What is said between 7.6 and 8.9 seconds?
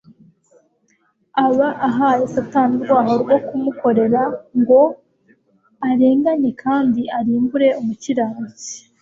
umukiranutsi.